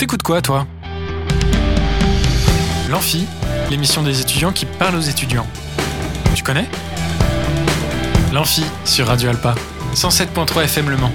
[0.00, 0.66] T'écoutes quoi, toi?
[2.88, 3.26] L'Amphi,
[3.68, 5.46] l'émission des étudiants qui parle aux étudiants.
[6.34, 6.64] Tu connais?
[8.32, 9.54] L'Amphi sur Radio Alpa,
[9.92, 11.12] 107.3 FM Le Mans.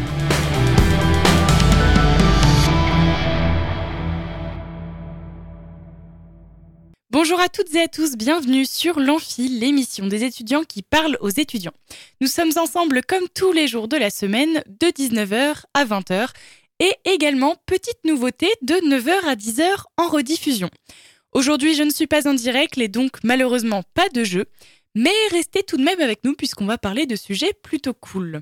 [7.10, 11.29] Bonjour à toutes et à tous, bienvenue sur l'Amphi, l'émission des étudiants qui parlent aux
[11.29, 11.74] étudiants.
[12.22, 16.27] Nous sommes ensemble comme tous les jours de la semaine, de 19h à 20h,
[16.80, 20.70] et également, petite nouveauté, de 9h à 10h en rediffusion.
[21.31, 24.45] Aujourd'hui, je ne suis pas en direct et donc malheureusement pas de jeu,
[24.95, 28.41] mais restez tout de même avec nous puisqu'on va parler de sujets plutôt cool.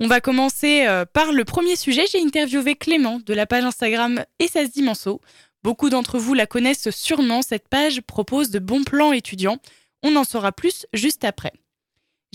[0.00, 2.04] On va commencer euh, par le premier sujet.
[2.10, 4.48] J'ai interviewé Clément de la page Instagram Et
[4.82, 5.22] Manceau.
[5.62, 7.40] Beaucoup d'entre vous la connaissent sûrement.
[7.40, 9.56] Cette page propose de bons plans étudiants.
[10.02, 11.52] On en saura plus juste après.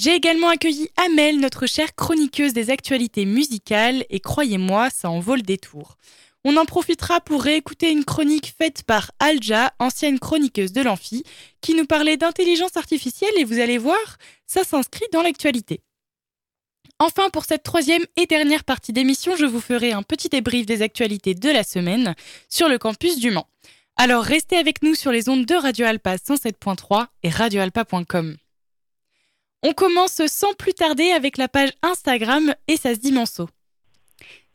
[0.01, 5.35] J'ai également accueilli Amel, notre chère chroniqueuse des actualités musicales, et croyez-moi, ça en vaut
[5.35, 5.95] le détour.
[6.43, 11.23] On en profitera pour réécouter une chronique faite par Alja, ancienne chroniqueuse de l'Amphi,
[11.61, 13.99] qui nous parlait d'intelligence artificielle et vous allez voir,
[14.47, 15.81] ça s'inscrit dans l'actualité.
[16.97, 20.81] Enfin, pour cette troisième et dernière partie d'émission, je vous ferai un petit débrief des
[20.81, 22.15] actualités de la semaine
[22.49, 23.47] sur le campus du Mans.
[23.97, 28.37] Alors restez avec nous sur les ondes de Radio Alpa 107.3 et radioalpa.com.
[29.63, 33.13] On commence sans plus tarder avec la page Instagram et ça se dit.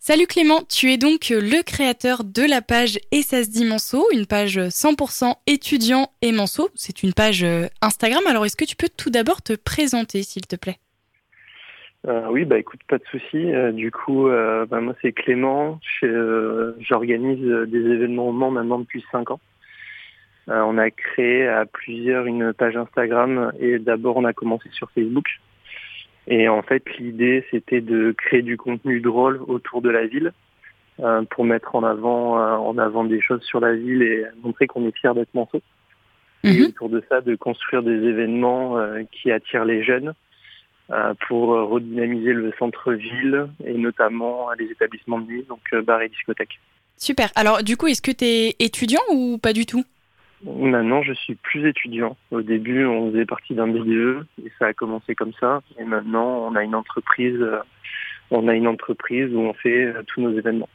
[0.00, 4.26] Salut Clément, tu es donc le créateur de la page Et ça se dit une
[4.26, 6.70] page 100% étudiant et Manceau.
[6.74, 8.22] C'est une page euh, Instagram.
[8.28, 10.78] Alors est-ce que tu peux tout d'abord te présenter s'il te plaît?
[12.08, 13.52] Euh, oui, bah écoute, pas de souci.
[13.54, 15.78] Euh, du coup, bah, moi c'est Clément.
[16.02, 19.40] J'organise des événements maintenant depuis 5 ans.
[20.48, 25.26] On a créé à plusieurs une page Instagram et d'abord on a commencé sur Facebook.
[26.28, 30.32] Et en fait, l'idée, c'était de créer du contenu drôle autour de la ville
[31.00, 34.66] euh, pour mettre en avant, euh, en avant des choses sur la ville et montrer
[34.66, 35.62] qu'on est fier d'être Manceau.
[36.42, 36.66] Et mhm.
[36.66, 40.14] autour de ça, de construire des événements euh, qui attirent les jeunes
[41.26, 46.60] pour redynamiser le centre-ville et notamment les établissements de nuit, donc bar et discothèque.
[46.96, 47.28] Super.
[47.34, 49.82] Alors, du coup, est-ce que tu es étudiant ou pas du tout?
[50.46, 52.16] Maintenant, je suis plus étudiant.
[52.30, 55.60] Au début, on faisait partie d'un BDE et ça a commencé comme ça.
[55.76, 57.58] Et maintenant, on a une entreprise, euh,
[58.30, 60.68] on a une entreprise où on fait euh, tous nos événements.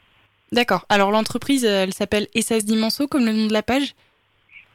[0.52, 0.84] D'accord.
[0.90, 3.94] Alors l'entreprise, elle s'appelle Essas Dimenso, comme le nom de la page?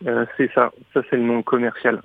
[0.08, 0.72] Euh, C'est ça.
[0.96, 2.02] Ça, c'est le nom commercial.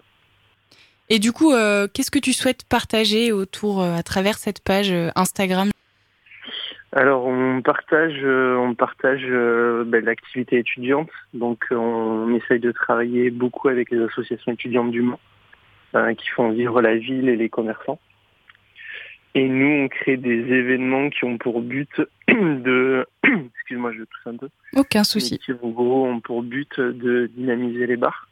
[1.09, 1.53] Et du coup,
[1.93, 5.71] qu'est-ce que tu souhaites partager autour, à travers cette page Instagram?
[6.93, 11.09] Alors on partage, euh, on partage euh, ben, l'activité étudiante.
[11.33, 15.21] Donc on essaye de travailler beaucoup avec les associations étudiantes du Mans
[15.95, 17.99] euh, qui font vivre la ville et les commerçants.
[19.35, 21.91] Et nous on crée des événements qui ont pour but
[22.29, 24.49] de, excuse-moi je tousse un peu.
[24.77, 25.39] Aucun souci.
[25.39, 28.29] Qui en gros ont pour but de dynamiser les bars.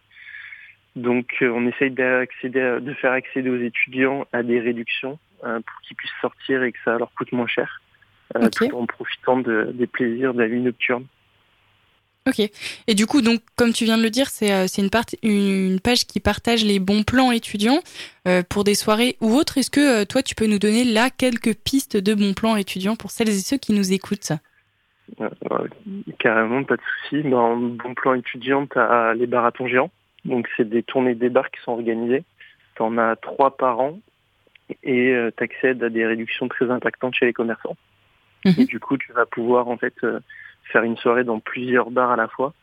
[0.97, 6.11] Donc on essaye d'accéder, de faire accéder aux étudiants à des réductions pour qu'ils puissent
[6.21, 7.81] sortir et que ça leur coûte moins cher.
[8.37, 11.05] Euh, en profitant des plaisirs de la vie nocturne.
[12.29, 12.39] Ok.
[12.87, 14.91] Et du coup, donc, comme tu viens de le dire, c'est euh, une,
[15.23, 17.81] une, page qui partage les bons plans étudiants
[18.29, 19.59] euh, pour des soirées ou autres.
[19.59, 23.11] Est-ce que toi, tu peux nous donner là quelques pistes de bons plans étudiants pour
[23.11, 24.33] celles et ceux qui nous écoutent?
[26.21, 27.29] Carrément, pas de souci.
[27.29, 29.91] Dans bon plan étudiant, tu as les marathons géants.
[30.25, 32.23] Donc, c'est des tournées des bars qui sont organisées.
[32.77, 33.99] Tu en as trois par an
[34.85, 37.77] et tu accèdes à des réductions très impactantes chez les commerçants.
[38.45, 38.65] Et mhm.
[38.67, 40.21] du coup, tu vas pouvoir en fait euh,
[40.73, 42.55] faire une soirée dans plusieurs bars à la fois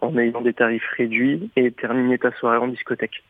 [0.00, 3.22] en ayant des tarifs réduits et terminer ta soirée en discothèque.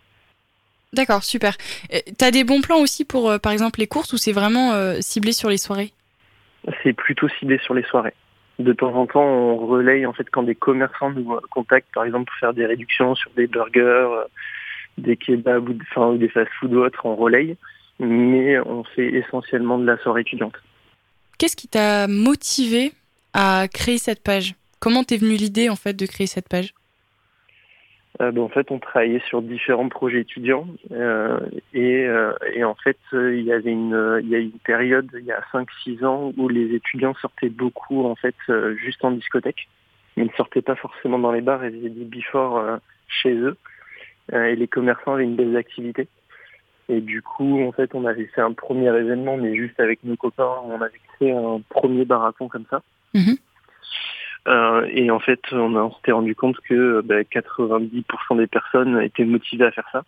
[0.92, 1.56] D'accord, super.
[1.90, 4.72] Tu as des bons plans aussi pour, euh, par exemple, les courses ou c'est vraiment
[4.72, 5.92] euh, ciblé sur les soirées?
[6.82, 8.14] C'est plutôt ciblé sur les soirées.
[8.58, 12.26] De temps en temps, on relaye en fait quand des commerçants nous contactent, par exemple,
[12.26, 14.08] pour faire des réductions sur des burgers,
[14.98, 17.56] des kebabs ou, enfin, des fast-food ou autres, on relaye.
[17.98, 20.56] Mais on fait essentiellement de la soirée étudiante.
[21.38, 22.92] Qu'est-ce qui t'a motivé
[23.32, 24.54] à créer cette page?
[24.80, 26.74] Comment t'es venue l'idée en fait de créer cette page?
[28.20, 31.40] Euh, ben, en fait, on travaillait sur différents projets étudiants euh,
[31.74, 35.42] euh, et, en fait, il y avait une, y a une période, il y a
[35.52, 38.34] 5-6 ans, où les étudiants sortaient beaucoup en fait
[38.76, 39.68] juste en discothèque.
[40.16, 42.78] Ils ne sortaient pas forcément dans les bars, ils faisaient des before
[43.08, 43.56] chez eux
[44.32, 46.06] et les commerçants avaient une belle activité.
[46.88, 50.16] Et du coup, en fait, on avait fait un premier événement, mais juste avec nos
[50.16, 50.98] copains, on avait
[51.30, 52.82] un premier barathon comme ça.
[53.14, 53.36] Mhm.
[54.48, 59.66] Euh, et en fait, on, s'était rendu compte que 90% bah, des personnes étaient motivées
[59.66, 60.02] à faire ça.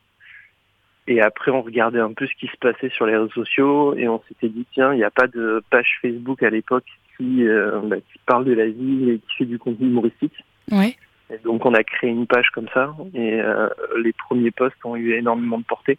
[1.07, 4.09] Et après, on regardait un peu ce qui se passait sur les réseaux sociaux et
[4.09, 6.87] on s'était dit, tiens, il n'y a pas de page Facebook à l'époque
[7.17, 10.45] qui, euh, bah, qui parle de la vie et qui fait du contenu humoristique.
[10.73, 10.97] Ouais.
[11.31, 13.69] Et donc on a créé une page comme ça et euh,
[14.03, 15.99] les premiers posts ont eu énormément de portée.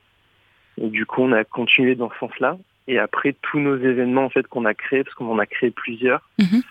[0.79, 2.57] Et du coup on a continué dans ce sens-là.
[2.87, 5.71] Et après tous nos événements en fait qu'on a créés, parce qu'on en a créé
[5.71, 6.61] plusieurs, Mhm.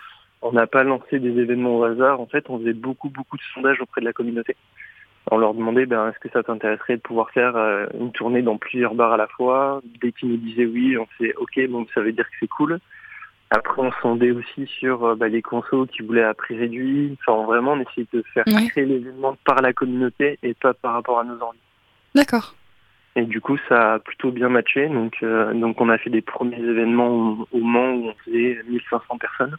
[0.43, 2.21] on n'a pas lancé des événements au hasard.
[2.21, 4.57] En fait on faisait beaucoup beaucoup de sondages auprès de la communauté.
[5.31, 8.59] On leur demandait ben, est-ce que ça t'intéresserait de pouvoir faire euh, une tournée dans
[8.59, 9.81] plusieurs bars à la fois?
[10.03, 12.79] Dès qu'ils nous disaient oui, on fait ok, bon ça veut dire que c'est cool.
[13.51, 17.17] Après, on sondait aussi sur euh, bah, les consos qui voulaient à prix réduit.
[17.27, 18.67] Enfin, vraiment, on essayait de faire Ouais.
[18.69, 21.59] créer l'événement par la communauté et pas par rapport à nos envies.
[22.15, 22.55] D'accord.
[23.17, 24.89] Et du coup, ça a plutôt bien matché.
[24.89, 29.19] Donc, euh, donc on a fait des premiers événements au, Mans où on faisait 1500
[29.19, 29.57] personnes.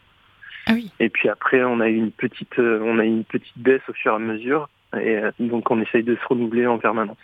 [0.66, 0.90] Ah oui.
[1.00, 3.82] Et puis après, on a eu une petite, euh, on a eu une petite baisse
[3.88, 4.68] au fur et à mesure.
[4.94, 7.16] Et euh, donc, on essaye de se renouveler en permanence.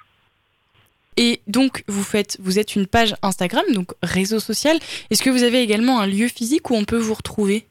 [1.19, 4.77] Et donc, vous faites, vous êtes une page Instagram, donc réseau social.
[5.11, 7.67] Est-ce que vous avez également un lieu physique où on peut vous retrouver?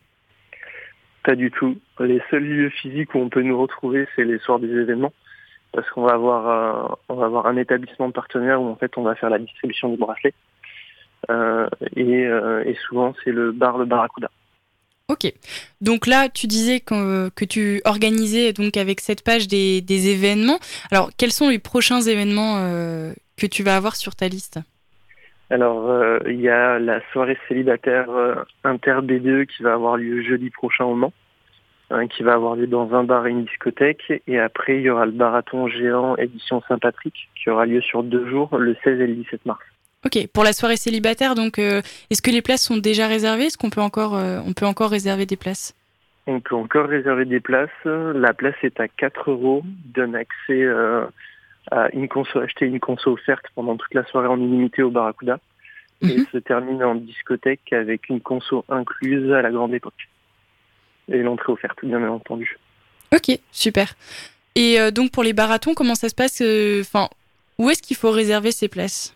[1.24, 1.78] Pas du tout.
[2.00, 5.14] Les seuls lieux physiques où on peut nous retrouver, c'est les soirs des événements.
[5.74, 9.04] Parce qu'on va avoir, euh, on va avoir un établissement partenaire où en fait on
[9.04, 10.34] va faire la distribution du bracelet.
[11.30, 14.30] Euh, et, euh, et souvent c'est le bar le Barracuda.
[15.08, 15.32] Ok.
[15.82, 20.58] Donc là, tu disais que, que tu organisais donc avec cette page des, des événements.
[20.90, 24.60] Alors, quels sont les prochains événements euh, que tu vas avoir sur ta liste?
[25.52, 30.24] Alors euh, il y a la soirée célibataire euh, Inter B2 qui va avoir lieu
[30.24, 31.12] jeudi prochain au Mans,
[31.92, 34.22] hein, qui va avoir lieu dans un bar et une discothèque.
[34.28, 38.28] Et après il y aura le marathon géant édition Saint-Patrick qui aura lieu sur deux
[38.30, 39.62] jours, le 16 et le 17 mars.
[40.06, 40.28] Ok.
[40.34, 43.46] Pour la soirée célibataire, donc, euh, est-ce que les places sont déjà réservées?
[43.46, 45.76] Est-ce qu'on peut encore, euh, on peut encore réserver des places?
[46.28, 47.70] On peut encore réserver des places.
[47.86, 49.64] La place est à 4 euros,
[49.94, 51.06] donne accès euh,
[51.70, 55.40] à une conso, acheter une conso offerte pendant toute la soirée en illimité au Barracuda.
[56.02, 56.26] Et Mhm.
[56.32, 60.10] se termine en discothèque avec une conso incluse à la grande époque.
[61.10, 62.58] Et l'entrée offerte, bien entendu.
[63.14, 63.94] Ok, super.
[64.56, 67.10] Et euh, donc pour les marathons, comment ça se passe euh, Enfin,
[67.58, 69.16] où est-ce qu'il faut réserver ces places?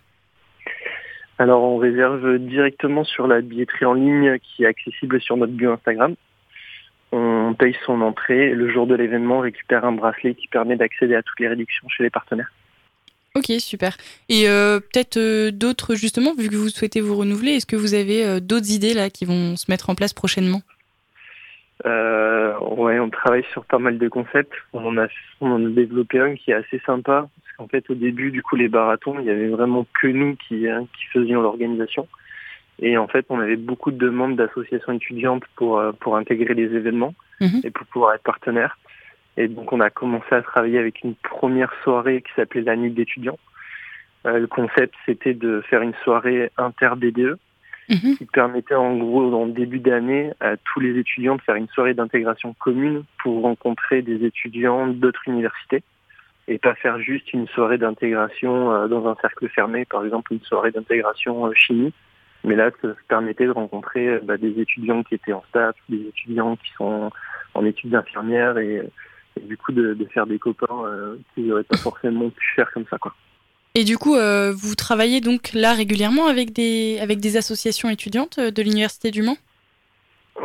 [1.38, 5.72] Alors on réserve directement sur la billetterie en ligne qui est accessible sur notre bio
[5.72, 6.14] Instagram.
[7.12, 10.76] On paye son entrée et le jour de l'événement on récupère un bracelet qui permet
[10.76, 12.50] d'accéder à toutes les réductions chez les partenaires.
[13.36, 13.98] Ok, super.
[14.30, 17.92] Et euh, peut-être euh, d'autres, justement, vu que vous souhaitez vous renouveler, est-ce que vous
[17.92, 20.62] avez euh, d'autres idées là qui vont se mettre en place prochainement?
[21.84, 24.54] Euh, ouais, on travaille sur pas mal de concepts.
[24.72, 25.08] On en a,
[25.40, 27.28] on en a développé un qui est assez sympa.
[27.42, 30.36] Parce qu'en fait, au début, du coup, les marathons, il y avait vraiment que nous
[30.36, 32.08] qui, hein, qui faisions l'organisation.
[32.78, 36.74] Et en fait, on avait beaucoup de demandes d'associations étudiantes pour, euh, pour intégrer les
[36.74, 37.60] événements Mhm.
[37.64, 38.78] et pour pouvoir être partenaire.
[39.38, 42.90] Et donc, on a commencé à travailler avec une première soirée qui s'appelait la nuit
[42.90, 43.38] d'étudiants.
[44.26, 47.36] Euh, le concept, c'était de faire une soirée inter-BDE
[47.88, 48.16] Mhm.
[48.16, 51.94] qui permettait en gros, en début d'année, à tous les étudiants de faire une soirée
[51.94, 55.82] d'intégration commune pour rencontrer des étudiants d'autres universités
[56.48, 60.40] et pas faire juste une soirée d'intégration euh, dans un cercle fermé, par exemple une
[60.40, 61.92] soirée d'intégration euh, chimie.
[62.44, 66.06] Mais là, ça permettait de rencontrer euh, bah, des étudiants qui étaient en staff, des
[66.08, 67.10] étudiants qui sont
[67.54, 68.82] en études d'infirmière et,
[69.42, 70.84] du coup de, faire des copains
[71.34, 72.96] qu'ils n'auraient pas forcément pu faire comme ça.
[72.96, 73.14] quoi.
[73.78, 78.38] Et du coup, euh, vous travaillez donc là régulièrement avec des, avec des associations étudiantes
[78.38, 79.36] euh, de l'Université du Mans?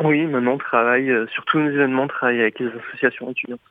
[0.04, 3.62] Oui, maintenant on travaille, euh, sur tous nos événements, on travaille avec les associations étudiantes.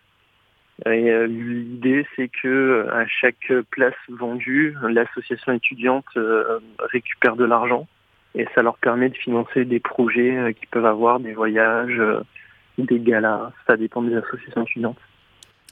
[0.87, 6.07] Et euh, l'idée, c'est que à chaque place vendue, l'association étudiante
[6.79, 7.87] récupère de l'argent
[8.35, 12.01] et ça leur permet de financer des projets qu'ils peuvent avoir, des voyages,
[12.79, 14.97] des galas, ça dépend des associations étudiantes.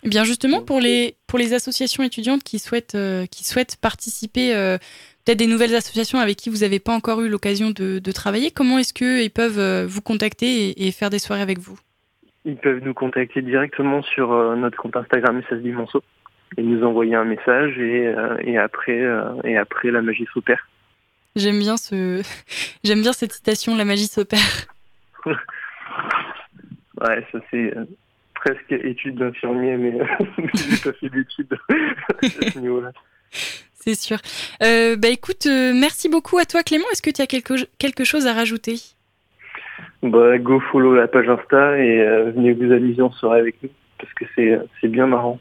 [0.04, 4.54] Eh bien justement, pour les, pour les associations étudiantes qui souhaitent, euh, qui souhaitent participer,
[4.54, 4.78] euh,
[5.24, 8.50] peut-être des nouvelles associations avec qui vous n'avez pas encore eu l'occasion de, de travailler,
[8.50, 11.78] comment est-ce qu'ils peuvent euh, vous contacter et, et faire des soirées avec vous?
[12.44, 16.02] Ils peuvent nous contacter directement sur notre compte Instagram SSD Monceau
[16.56, 18.14] et nous envoyer un message et,
[18.44, 19.04] et après
[19.44, 20.66] et après la magie s'opère.
[21.36, 22.22] J'aime bien ce,
[22.84, 24.38] j'aime bien cette citation, la magie s'opère.
[27.00, 27.72] Ouais, ça c'est
[28.38, 29.98] presque études d'infirmier, mais
[30.54, 32.92] j'ai pas fait d'études à ce niveau-là.
[33.30, 34.18] C'est sûr.
[34.62, 36.84] Euh, bah écoute, euh, merci beaucoup à toi Clément.
[36.92, 38.74] Est-ce que tu as quelque, quelque chose à rajouter?
[40.02, 43.70] Bah, go follow la page Insta et euh, venez vous amuser en soirée avec nous
[43.98, 45.40] parce que c'est bien marrant.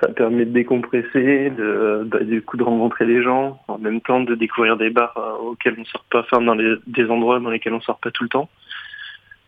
[0.00, 4.20] Ça permet de décompresser, de bah, du coup de rencontrer des gens, en même temps
[4.20, 7.74] de découvrir des bars auxquels on sort pas, enfin dans les, des endroits dans lesquels
[7.74, 8.48] on sort pas tout le temps.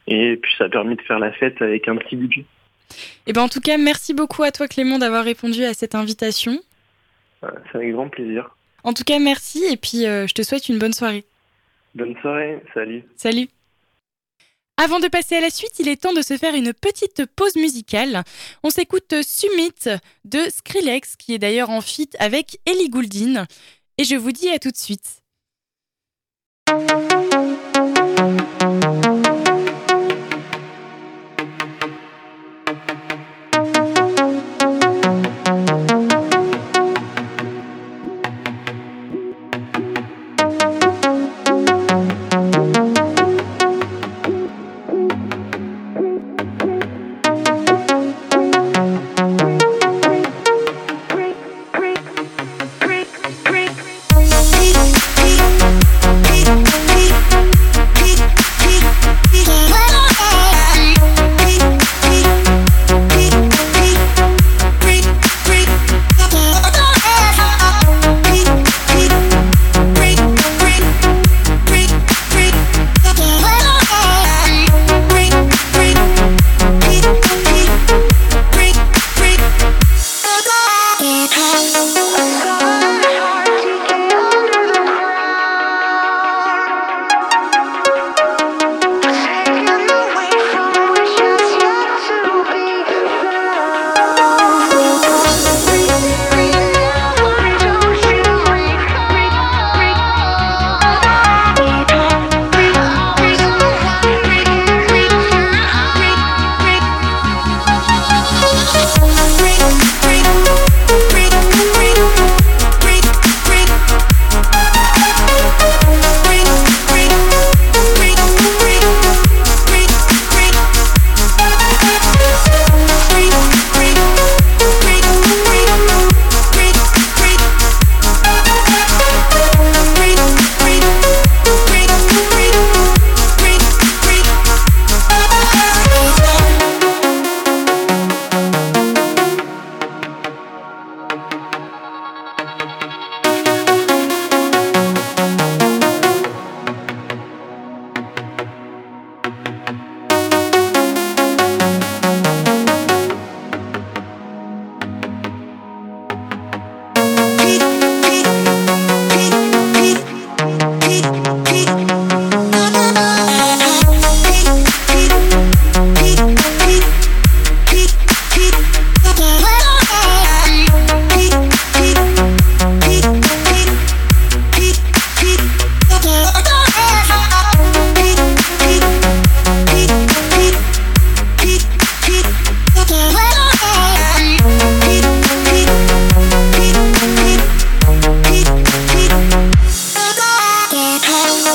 [0.07, 2.45] Et puis ça permet de faire la fête avec un petit budget.
[3.27, 6.59] Eh ben en tout cas, merci beaucoup à toi Clément d'avoir répondu à cette invitation.
[7.41, 8.57] C'est avec grand plaisir.
[8.85, 11.25] En tout cas, merci et puis euh, je te souhaite une bonne soirée.
[11.95, 13.05] Bonne soirée, salut.
[13.17, 13.49] Salut.
[14.77, 17.57] Avant de passer à la suite, il est temps de se faire une petite pause
[17.57, 18.23] musicale.
[18.63, 23.41] On s'écoute Summit de Skrillex, qui est d'ailleurs en feat avec Ellie Goulding.
[23.99, 25.21] Et je vous dis à tout de suite.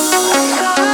[0.07, 0.84] I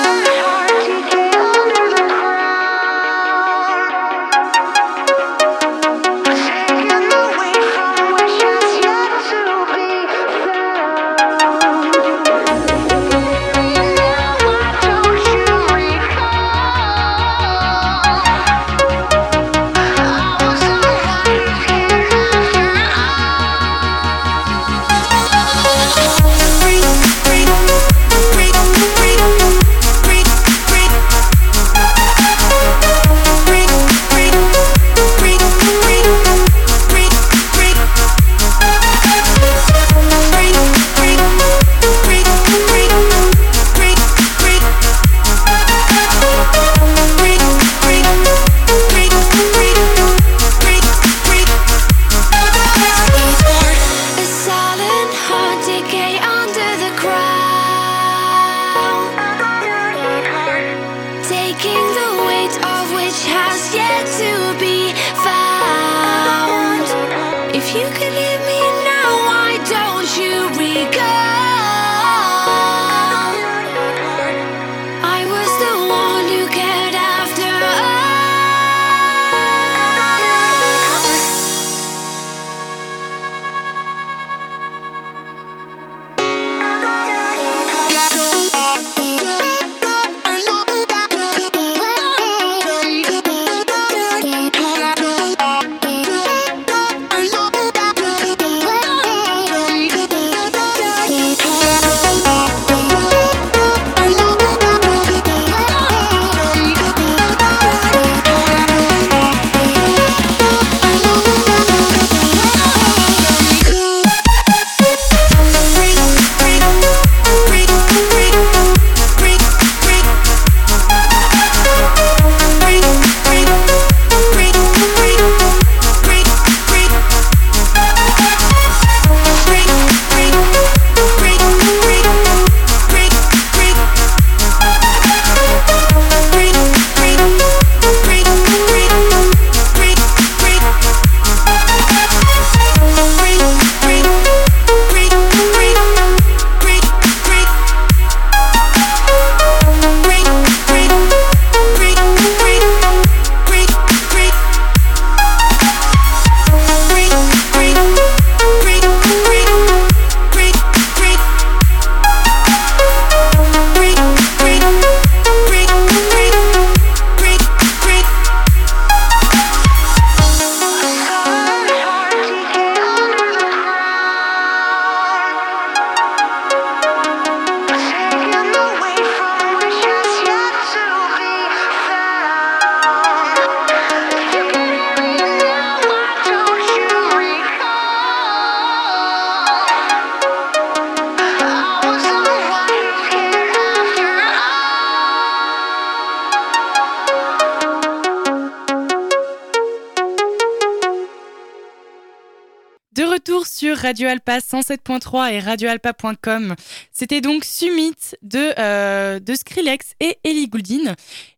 [203.62, 206.56] sur Radio Alpa 107.3 et radioalpa.com.
[206.92, 210.90] C'était donc Summit de, euh, de Skrillex et Ellie Goulding.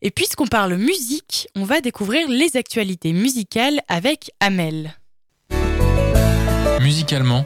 [0.01, 4.95] Et puisqu'on parle musique, on va découvrir les actualités musicales avec Amel.
[6.79, 7.45] Musicalement,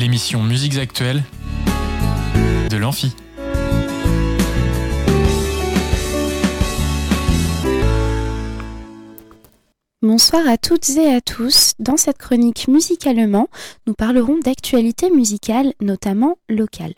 [0.00, 1.22] l'émission Musiques Actuelles
[2.68, 3.14] de l'Amphi.
[10.00, 11.72] Bonsoir à toutes et à tous.
[11.80, 13.48] Dans cette chronique musicalement,
[13.88, 16.94] nous parlerons d'actualités musicales, notamment locales.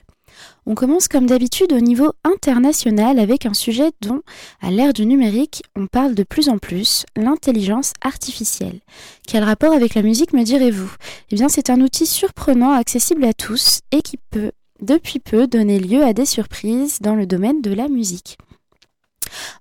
[0.66, 4.21] On commence comme d'habitude au niveau international avec un sujet dont,
[4.61, 8.80] à l'ère du numérique, on parle de plus en plus, l'intelligence artificielle.
[9.26, 10.92] Quel rapport avec la musique me direz-vous?
[11.30, 15.80] Eh bien c'est un outil surprenant, accessible à tous et qui peut, depuis peu, donner
[15.80, 18.36] lieu à des surprises dans le domaine de la musique.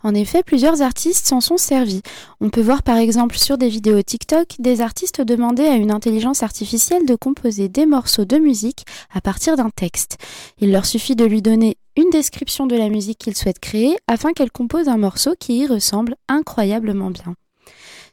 [0.04, 2.02] En effet, plusieurs artistes s'en sont servis.
[2.41, 6.43] On peut voir par exemple sur des vidéos TikTok des artistes demander à une intelligence
[6.43, 10.17] artificielle de composer des morceaux de musique à partir d'un texte.
[10.60, 14.34] Il leur suffit de lui donner une description de la musique qu'ils souhaitent créer afin
[14.34, 17.36] qu'elle compose un morceau qui y ressemble incroyablement bien.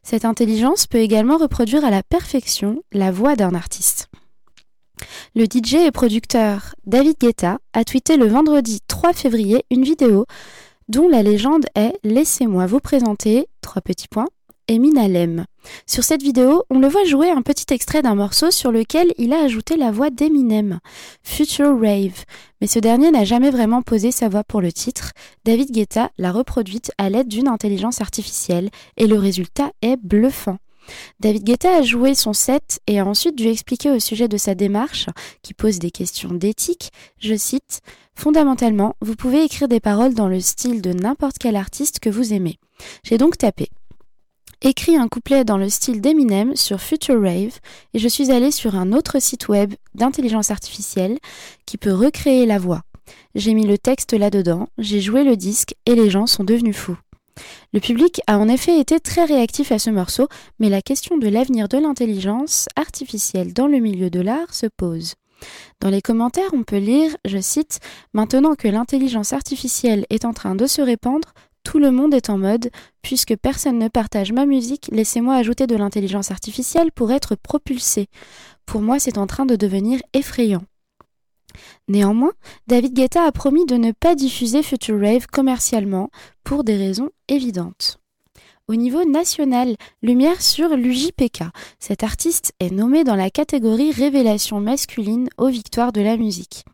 [0.02, 4.08] Cette intelligence peut également reproduire à la perfection la voix d'un artiste.
[5.34, 10.24] Le DJ et producteur David Guetta a tweeté le vendredi 3 février une vidéo
[10.88, 14.28] dont la légende est Laissez-moi vous présenter, trois petits points,
[14.68, 15.44] Eminem.
[15.86, 19.32] Sur cette vidéo, on le voit jouer un petit extrait d'un morceau sur lequel il
[19.32, 20.80] a ajouté la voix d'Eminem,
[21.22, 22.24] Future Rave.
[22.60, 25.12] Mais ce dernier n'a jamais vraiment posé sa voix pour le titre.
[25.44, 30.58] David Guetta l'a reproduite à l'aide d'une intelligence artificielle et le résultat est bluffant.
[31.20, 34.54] David Guetta a joué son set et a ensuite dû expliquer au sujet de sa
[34.54, 35.06] démarche,
[35.42, 37.80] qui pose des questions d'éthique, je cite,
[38.14, 42.32] Fondamentalement, vous pouvez écrire des paroles dans le style de n'importe quel artiste que vous
[42.32, 42.58] aimez.
[43.04, 43.68] J'ai donc tapé
[44.62, 47.58] écrit un couplet dans le style d'Eminem sur Future Rave
[47.94, 51.18] et je suis allé sur un autre site web d'intelligence artificielle
[51.66, 52.82] qui peut recréer la voix.
[53.34, 56.96] J'ai mis le texte là-dedans, j'ai joué le disque et les gens sont devenus fous.
[57.72, 61.28] Le public a en effet été très réactif à ce morceau, mais la question de
[61.28, 65.14] l'avenir de l'intelligence artificielle dans le milieu de l'art se pose.
[65.80, 67.80] Dans les commentaires, on peut lire, je cite,
[68.14, 72.38] Maintenant que l'intelligence artificielle est en train de se répandre, tout le monde est en
[72.38, 72.70] mode,
[73.02, 78.06] puisque personne ne partage ma musique, laissez-moi ajouter de l'intelligence artificielle pour être propulsé.
[78.66, 80.62] Pour moi, c'est en train de devenir effrayant.
[81.88, 82.32] Néanmoins,
[82.66, 86.10] David Guetta a promis de ne pas diffuser Future Rave commercialement
[86.44, 87.98] pour des raisons évidentes.
[88.68, 91.44] Au niveau national, lumière sur l'UJPK.
[91.78, 96.64] Cet artiste est nommé dans la catégorie Révélation masculine aux victoires de la musique.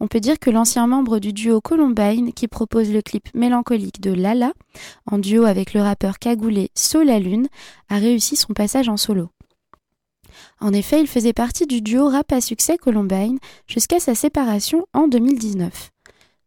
[0.00, 4.12] On peut dire que l'ancien membre du duo Columbine, qui propose le clip mélancolique de
[4.12, 4.52] Lala,
[5.04, 7.48] en duo avec le rappeur cagoulé Sola Lune,
[7.90, 9.28] a réussi son passage en solo.
[10.60, 15.08] En effet, il faisait partie du duo rap à succès Columbine jusqu'à sa séparation en
[15.08, 15.90] 2019.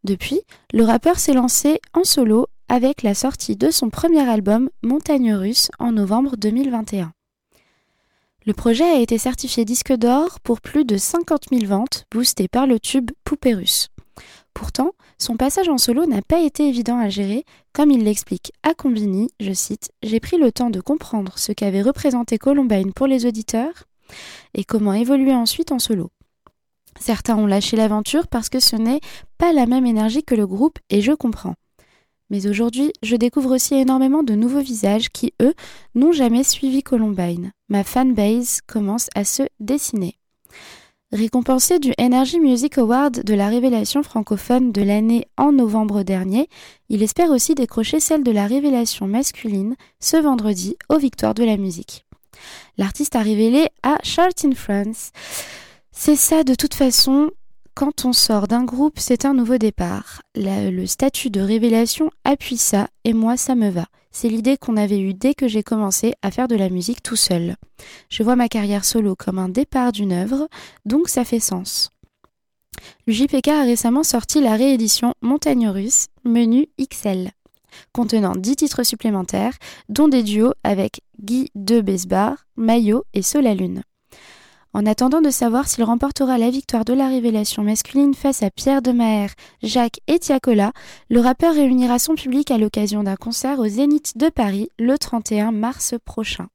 [0.04, 0.40] Depuis,
[0.72, 5.70] le rappeur s'est lancé en solo avec la sortie de son premier album Montagne Russe
[5.78, 7.12] en novembre 2021.
[8.46, 12.66] Le projet a été certifié disque d'or pour plus de 50 000 ventes, boosté par
[12.66, 13.88] le tube Poupée russe.
[14.58, 18.74] Pourtant, son passage en solo n'a pas été évident à gérer, comme il l'explique à
[18.74, 23.24] Combini, je cite, J'ai pris le temps de comprendre ce qu'avait représenté Columbine pour les
[23.24, 23.84] auditeurs
[24.54, 26.10] et comment évoluer ensuite en solo.
[26.98, 29.00] Certains ont lâché l'aventure parce que ce n'est
[29.38, 31.54] pas la même énergie que le groupe et je comprends.
[32.28, 35.54] Mais aujourd'hui, je découvre aussi énormément de nouveaux visages qui, eux,
[35.94, 37.52] n'ont jamais suivi Columbine.
[37.68, 40.18] Ma fanbase commence à se dessiner.
[41.10, 46.50] Récompensé du Energy Music Award de la révélation francophone de l'année en novembre dernier,
[46.90, 51.56] il espère aussi décrocher celle de la révélation masculine ce vendredi aux Victoires de la
[51.56, 52.04] musique.
[52.76, 55.12] L'artiste a révélé à Chart in France.
[55.92, 57.30] C'est ça de toute façon,
[57.78, 60.22] quand on sort d'un groupe, c'est un nouveau départ.
[60.34, 63.86] le statut de révélation appuie ça, et moi ça me va.
[64.10, 67.14] C'est l'idée qu'on avait eue dès que j'ai commencé à faire de la musique tout
[67.14, 67.54] seul.
[68.10, 70.48] Je vois ma carrière solo comme un départ d'une œuvre,
[70.86, 71.90] donc ça fait sens.
[73.06, 77.30] Le JPK a récemment sorti la réédition Montagne Russe, menu XL,
[77.92, 79.56] contenant 10 titres supplémentaires,
[79.88, 83.84] dont des duos avec Guy de Besbar, Maillot et Solalune.
[84.74, 88.82] En attendant de savoir s'il remportera la victoire de la révélation masculine face à Pierre
[88.82, 89.28] Demaher,
[89.62, 90.72] Jacques et Tiakola,
[91.08, 95.52] le rappeur réunira son public à l'occasion d'un concert au Zénith de Paris le 31
[95.52, 96.48] mars prochain.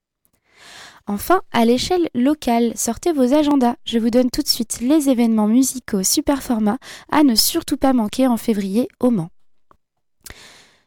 [1.06, 3.76] Enfin, à l'échelle locale, sortez vos agendas.
[3.84, 6.78] Je vous donne tout de suite les événements musicaux super format
[7.12, 9.30] à ne surtout pas manquer en février au Mans.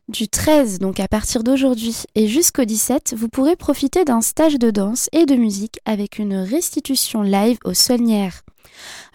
[0.09, 4.71] Du 13, donc à partir d'aujourd'hui, et jusqu'au 17, vous pourrez profiter d'un stage de
[4.71, 8.43] danse et de musique avec une restitution live au Saulnières.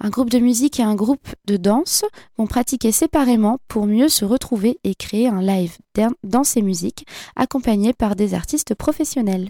[0.02, 2.04] Un groupe de musique et un groupe de danse
[2.38, 5.78] vont pratiquer séparément pour mieux se retrouver et créer un live
[6.26, 7.06] danse et musique
[7.38, 9.50] accompagné par des artistes professionnels.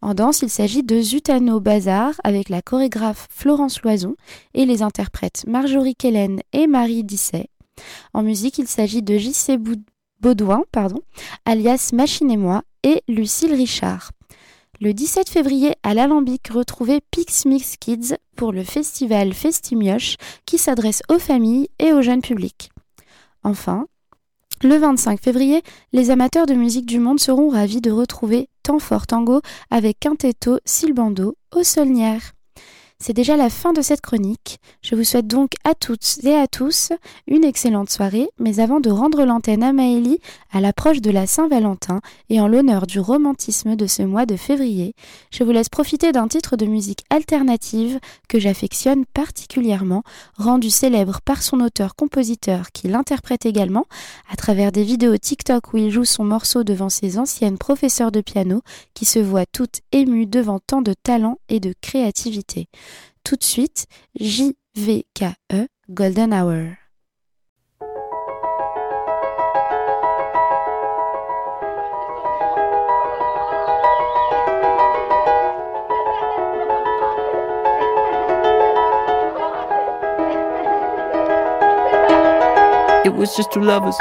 [0.00, 4.14] En danse, il s'agit de Zutano Bazar avec la chorégraphe Florence Loison
[4.54, 7.48] et les interprètes Marjorie Kellen et Marie Disset.
[8.14, 9.56] En musique, il s'agit de JC
[10.20, 11.00] Baudouin, pardon,
[11.44, 14.10] alias Machine et moi, et Lucille Richard.
[14.80, 21.02] Le 17 février, à l'Alambic, retrouvez Pix Mix Kids pour le festival Festimioche qui s'adresse
[21.08, 22.70] aux familles et au jeune public.
[23.44, 23.86] Enfin,
[24.62, 29.06] le 25 février, les amateurs de musique du monde seront ravis de retrouver Temps fort
[29.06, 32.32] tango avec Quintetto Silbando au Solnière.
[33.00, 34.58] C'est déjà la fin de cette chronique.
[34.82, 36.90] Je vous souhaite donc à toutes et à tous
[37.28, 40.18] une excellente soirée, mais avant de rendre l'antenne à Maëlie
[40.50, 44.94] à l'approche de la Saint-Valentin et en l'honneur du romantisme de ce mois de février,
[45.30, 50.02] je vous laisse profiter d'un titre de musique alternative que j'affectionne particulièrement,
[50.36, 53.86] rendu célèbre par son auteur-compositeur qui l'interprète également
[54.28, 58.22] à travers des vidéos TikTok où il joue son morceau devant ses anciennes professeurs de
[58.22, 58.60] piano
[58.92, 62.66] qui se voient toutes émues devant tant de talent et de créativité
[63.28, 63.86] tout de suite
[64.18, 66.78] JVKE Golden Hour.
[83.04, 83.94] It was just two lovers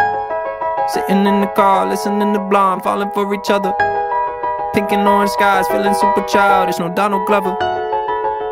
[0.93, 3.73] sitting in the car, listening to Blonde, falling for each other.
[4.73, 6.79] Pink and orange skies, feeling super childish.
[6.79, 7.86] No Donald Glover.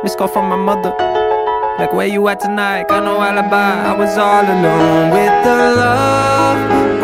[0.05, 0.91] Missed call from my mother.
[1.79, 2.89] Like, where you at tonight?
[2.89, 3.89] Got no alibi.
[3.89, 6.61] I was all alone with the love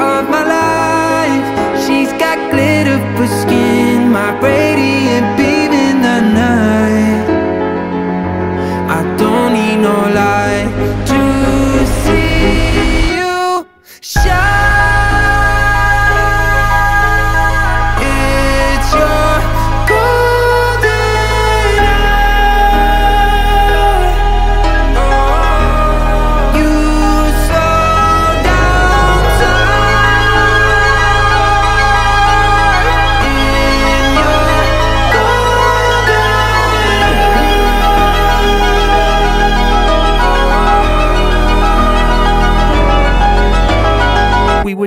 [0.10, 1.46] of my life.
[1.84, 5.01] She's got glitter for skin, my radiant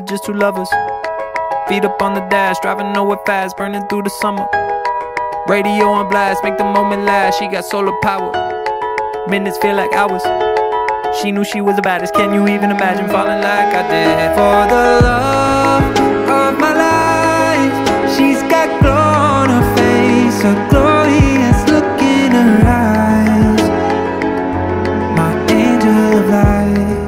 [0.00, 0.68] just two lovers.
[1.68, 4.46] Feet up on the dash, driving nowhere fast, burning through the summer.
[5.48, 7.38] Radio on blast, make the moment last.
[7.38, 8.32] She got solar power.
[9.28, 10.22] Minutes feel like hours.
[11.20, 12.14] She knew she was the baddest.
[12.14, 14.34] Can you even imagine falling like I did?
[14.36, 15.84] For the love
[16.28, 23.62] of my life, she's got glow on her face, a glorious look in her eyes.
[25.16, 27.04] My angel of light.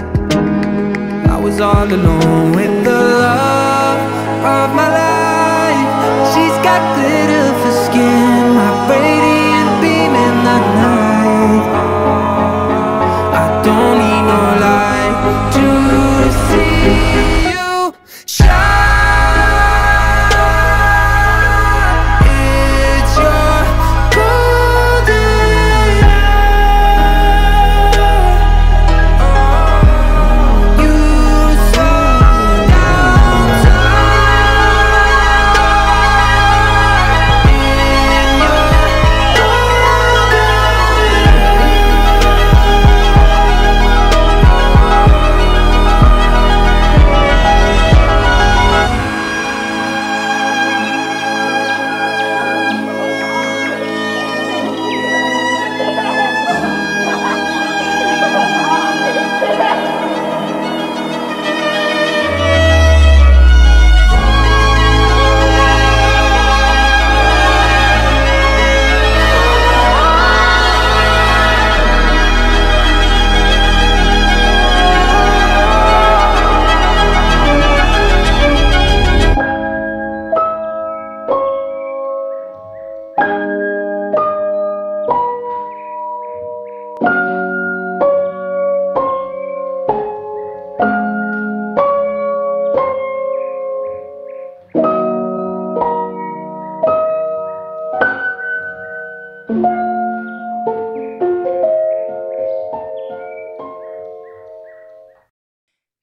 [1.31, 2.76] I was all alone with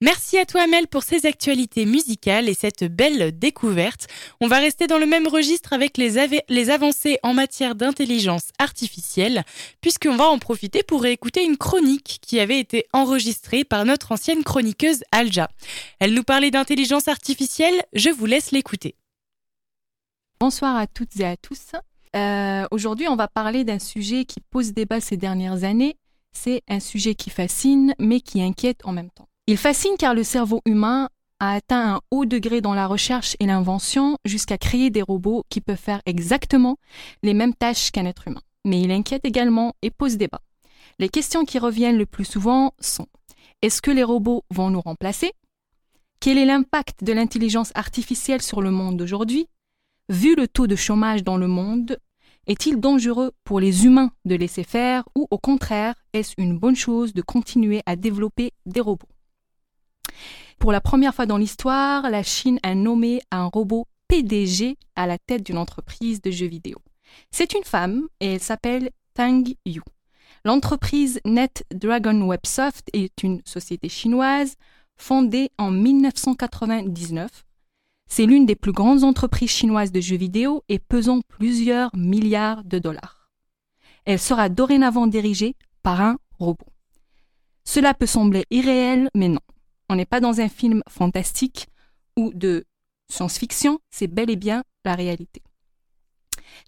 [0.03, 4.07] Merci à toi Amel pour ces actualités musicales et cette belle découverte.
[4.41, 6.17] On va rester dans le même registre avec les,
[6.69, 9.45] avancées en matière d'intelligence artificielle,
[9.79, 14.43] puisqu'on va en profiter pour réécouter une chronique qui avait été enregistrée par notre ancienne
[14.43, 15.47] chroniqueuse Alja.
[15.99, 18.97] Elle nous parlait d'intelligence artificielle, je vous laisse l'écouter.
[20.37, 21.71] Bonsoir à toutes et à tous.
[22.13, 25.95] Euh, aujourd'hui, on va parler d'un sujet qui pose débat ces dernières années.
[26.33, 29.29] C'est un sujet qui fascine, mais qui inquiète en même temps.
[29.45, 31.09] Il fascine car le cerveau humain
[31.41, 35.59] a atteint un haut degré dans la recherche et l'invention jusqu'à créer des robots qui
[35.59, 36.77] peuvent faire exactement
[37.23, 38.41] les mêmes tâches qu'un être humain.
[38.63, 40.39] Mais il inquiète également et pose débat.
[40.97, 43.07] Les questions qui reviennent le plus souvent sont
[43.61, 45.33] est-ce que les robots vont nous remplacer?
[46.21, 49.47] Quel est l'impact de l'intelligence artificielle sur le monde d'aujourd'hui?
[50.07, 51.97] Vu le taux de chômage dans le monde,
[52.47, 57.13] est-il dangereux pour les humains de laisser faire ou au contraire, est-ce une bonne chose
[57.13, 59.09] de continuer à développer des robots?
[60.59, 65.17] Pour la première fois dans l'histoire, la Chine a nommé un robot PDG à la
[65.17, 66.77] tête d'une entreprise de jeux vidéo.
[67.31, 69.81] C'est une femme et elle s'appelle Tang Yu.
[70.45, 74.55] L'entreprise NetDragon Websoft est une société chinoise
[74.97, 77.45] fondée en 1999.
[78.07, 82.77] C'est l'une des plus grandes entreprises chinoises de jeux vidéo et pesant plusieurs milliards de
[82.77, 83.29] dollars.
[84.05, 86.67] Elle sera dorénavant dirigée par un robot.
[87.63, 89.39] Cela peut sembler irréel, mais non.
[89.89, 91.67] On n'est pas dans un film fantastique
[92.17, 92.65] ou de
[93.09, 95.41] science-fiction, c'est bel et bien la réalité.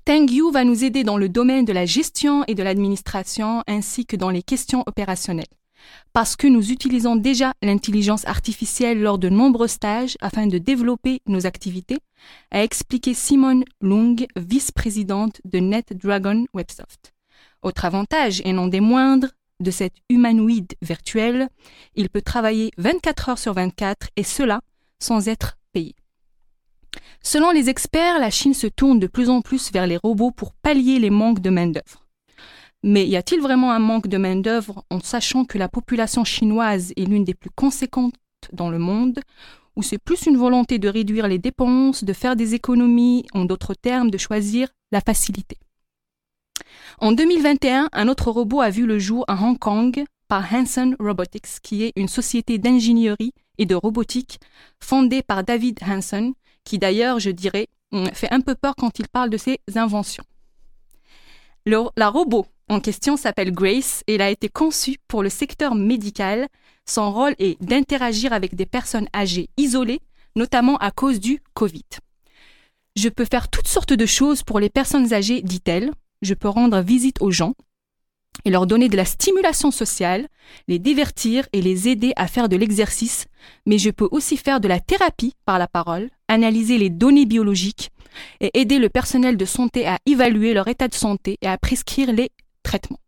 [0.05, 4.05] Teng Yu va nous aider dans le domaine de la gestion et de l'administration ainsi
[4.05, 5.45] que dans les questions opérationnelles.
[6.13, 11.45] Parce que nous utilisons déjà l'intelligence artificielle lors de nombreux stages afin de développer nos
[11.45, 11.99] activités,
[12.51, 17.13] a expliqué Simone Lung, vice-présidente de NetDragon Websoft.
[17.61, 21.49] Autre avantage, et non des moindres, de cet humanoïde virtuel,
[21.95, 24.61] il peut travailler 24 heures sur 24 et cela
[24.99, 25.95] sans être payé.
[27.21, 30.53] Selon les experts, la Chine se tourne de plus en plus vers les robots pour
[30.53, 32.05] pallier les manques de main-d'œuvre.
[32.83, 37.05] Mais y a-t-il vraiment un manque de main-d'œuvre en sachant que la population chinoise est
[37.05, 38.13] l'une des plus conséquentes
[38.53, 39.19] dans le monde,
[39.75, 43.73] ou c'est plus une volonté de réduire les dépenses, de faire des économies, en d'autres
[43.73, 45.57] termes, de choisir la facilité?
[46.99, 51.59] En 2021, un autre robot a vu le jour à Hong Kong par Hanson Robotics,
[51.61, 54.39] qui est une société d'ingénierie et de robotique
[54.79, 56.33] fondée par David Hanson,
[56.63, 57.67] qui d'ailleurs, je dirais,
[58.13, 60.23] fait un peu peur quand il parle de ses inventions.
[61.65, 66.47] la robot en question s'appelle Grace et elle a été conçue pour le secteur médical.
[66.87, 70.01] Son rôle est d'interagir avec des personnes âgées isolées,
[70.35, 71.85] notamment à cause du Covid.
[72.95, 75.91] Je peux faire toutes sortes de choses pour les personnes âgées, dit-elle,
[76.25, 77.53] je peux rendre visite aux gens
[78.43, 80.27] et leur donner de la stimulation sociale,
[80.67, 83.25] les divertir et les aider à faire de l'exercice,
[83.65, 87.91] mais je peux aussi faire de la thérapie par la parole, analyser les données biologiques
[88.41, 92.11] et aider le personnel de santé à évaluer leur état de santé et à prescrire
[92.11, 92.29] les
[92.63, 92.99] traitements.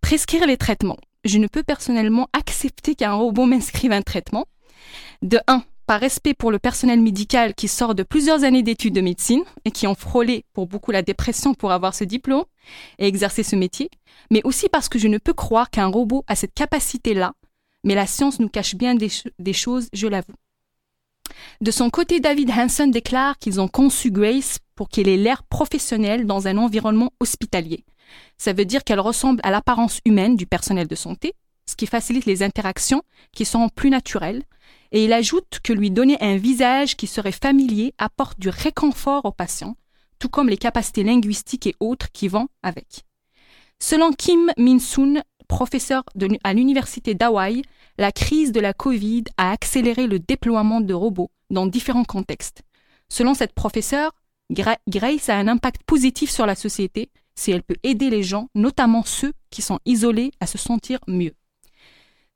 [0.00, 0.98] Prescrire les traitements.
[1.24, 4.46] Je ne peux personnellement accepter qu'un robot m'inscrive un traitement.
[5.22, 9.00] De 1, par respect pour le personnel médical qui sort de plusieurs années d'études de
[9.00, 12.44] médecine et qui ont frôlé pour beaucoup la dépression pour avoir ce diplôme
[12.98, 13.90] et exercer ce métier,
[14.30, 17.34] mais aussi parce que je ne peux croire qu'un robot a cette capacité-là,
[17.84, 20.34] mais la science nous cache bien des, choses, je l'avoue.
[21.60, 26.26] De son côté, David Hanson déclare qu'ils ont conçu Grace pour qu'elle ait l'air professionnel
[26.26, 27.84] dans un environnement hospitalier.
[28.38, 31.34] Ça veut dire qu'elle ressemble à l'apparence humaine du personnel de santé,
[31.66, 34.42] ce qui facilite les interactions qui sont plus naturelles,
[34.92, 39.32] et il ajoute que lui donner un visage qui serait familier apporte du réconfort aux
[39.32, 39.76] patients,
[40.18, 43.04] tout comme les capacités linguistiques et autres qui vont avec.
[43.80, 46.04] Selon Kim Min-soon, professeur
[46.44, 47.62] à l'université d'Hawaï,
[47.98, 52.62] la crise de la Covid a accéléré le déploiement de robots dans différents contextes.
[53.08, 54.12] Selon cette professeure,
[54.50, 59.04] Grace a un impact positif sur la société si elle peut aider les gens, notamment
[59.04, 61.32] ceux qui sont isolés, à se sentir mieux.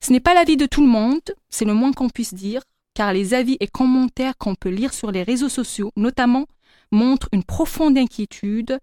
[0.01, 2.63] Ce n'est pas l'avis de tout le monde, c'est le moins qu'on puisse dire,
[2.95, 6.47] car les avis et commentaires qu'on peut lire sur les réseaux sociaux, notamment,
[6.93, 8.79] montrent une profonde inquiétude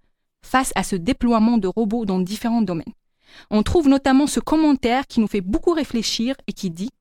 [0.45, 2.93] face à ce déploiement de robots dans différents domaines.
[3.49, 6.91] On trouve notamment ce commentaire qui nous fait beaucoup réfléchir et qui dit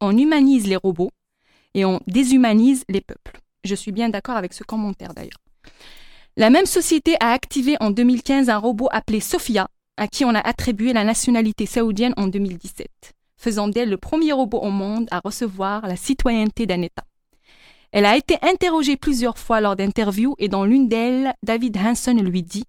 [0.00, 1.10] On humanise les robots
[1.74, 3.40] et on déshumanise les peuples.
[3.64, 5.40] Je suis bien d'accord avec ce commentaire d'ailleurs.
[6.36, 10.40] La même société a activé en 2015 un robot appelé Sophia à qui on a
[10.40, 15.86] attribué la nationalité saoudienne en 2017, faisant d'elle le premier robot au monde à recevoir
[15.86, 17.04] la citoyenneté d'un État.
[17.92, 22.42] Elle a été interrogée plusieurs fois lors d'interviews et dans l'une d'elles, David Hanson lui
[22.42, 22.64] dit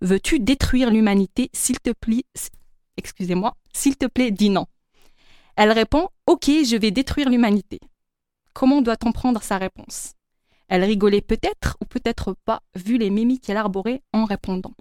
[0.00, 2.24] Veux-tu détruire l'humanité S'il te plaît,
[2.96, 4.66] excusez-moi, s'il te plaît, dis non.
[5.56, 7.80] Elle répond Ok, je vais détruire l'humanité.
[8.54, 10.12] Comment doit-on prendre sa réponse?
[10.68, 14.72] Elle rigolait peut-être ou peut-être pas, vu les mimiques qu'elle arborait en répondant.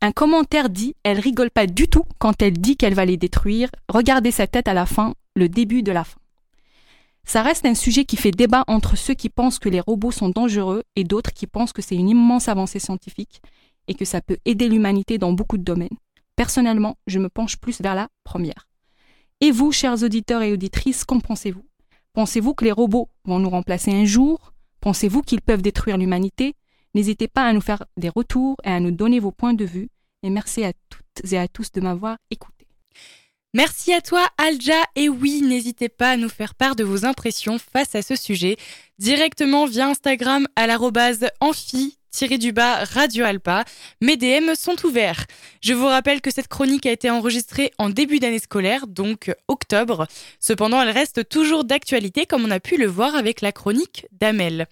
[0.00, 3.70] Un commentaire dit Elle rigole pas du tout quand elle dit qu'elle va les détruire.
[3.88, 6.18] Regardez sa tête à la fin, le début de la fin.
[7.24, 10.28] Ça reste un sujet qui fait débat entre ceux qui pensent que les robots sont
[10.28, 13.40] dangereux et d'autres qui pensent que c'est une immense avancée scientifique
[13.88, 15.88] et que ça peut aider l'humanité dans beaucoup de domaines.
[16.36, 18.68] Personnellement, je me penche plus vers la première.
[19.40, 21.64] Et vous, chers auditeurs et auditrices, qu'en pensez-vous?
[22.12, 24.52] Pensez-vous que les robots vont nous remplacer un jour?
[24.80, 26.54] Pensez-vous qu'ils peuvent détruire l'humanité?
[26.96, 29.90] N'hésitez pas à nous faire des retours et à nous donner vos points de vue.
[30.22, 32.66] Et merci à toutes et à tous de m'avoir écouté.
[33.52, 37.58] Merci à toi Alja et oui, n'hésitez pas à nous faire part de vos impressions
[37.58, 38.56] face à ce sujet
[38.98, 43.64] directement via Instagram à l'arrobase amphi du bas Radio Alpa.
[44.00, 45.26] Mes DM sont ouverts.
[45.60, 50.06] Je vous rappelle que cette chronique a été enregistrée en début d'année scolaire, donc octobre.
[50.40, 54.66] Cependant, elle reste toujours d'actualité comme on a pu le voir avec la chronique d'Amel.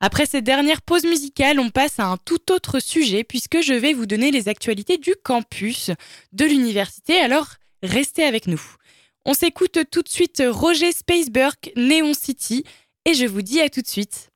[0.00, 3.92] Après cette dernière pause musicale, on passe à un tout autre sujet puisque je vais
[3.92, 5.90] vous donner les actualités du campus
[6.32, 7.18] de l'université.
[7.18, 7.48] Alors,
[7.82, 8.62] restez avec nous.
[9.24, 12.64] On s'écoute tout de suite Roger Spaceberg, Neon City,
[13.04, 14.30] et je vous dis à tout de suite.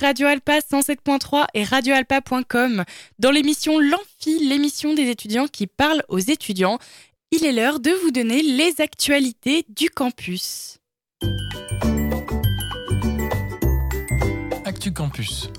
[0.00, 2.84] Radio Alpa 107.3 et radioalpa.com
[3.18, 6.78] dans l'émission L'Amphi, l'émission des étudiants qui parlent aux étudiants.
[7.32, 10.78] Il est l'heure de vous donner les actualités du campus.
[14.64, 15.50] Actu Campus.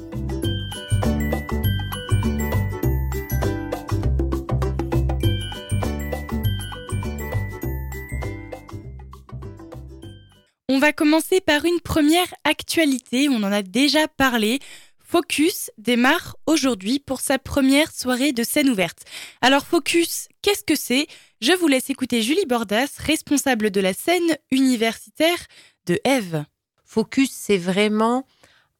[10.73, 14.59] On va commencer par une première actualité, on en a déjà parlé.
[14.99, 19.03] Focus démarre aujourd'hui pour sa première soirée de scène ouverte.
[19.41, 21.07] Alors Focus, qu'est-ce que c'est?
[21.41, 25.45] Je vous laisse écouter Julie Bordas, responsable de la scène universitaire
[25.87, 26.45] de Eve.
[26.85, 28.25] Focus, c'est vraiment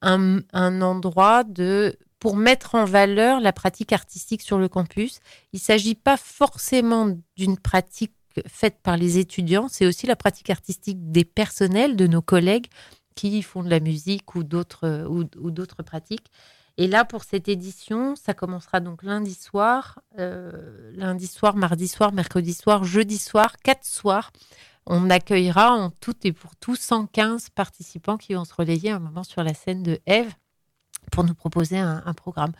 [0.01, 1.43] un, endroit
[2.19, 5.19] pour mettre en valeur la pratique artistique sur le campus.
[5.51, 8.13] Il ne s'agit pas forcément d'une pratique
[8.47, 12.67] faite par les étudiants, c'est aussi la pratique artistique des personnels, de nos collègues
[13.15, 16.31] qui font de la musique ou d'autres ou, d'autres pratiques.
[16.77, 22.13] Et là, pour cette édition, ça commencera donc lundi soir, euh, lundi soir, mardi soir,
[22.13, 24.31] mercredi soir, jeudi soir, quatre soirs.
[24.85, 29.23] On accueillera en tout et pour tout 115 participants qui vont se relayer un moment
[29.23, 30.33] sur la scène de Eve
[31.11, 32.53] pour nous proposer un programme.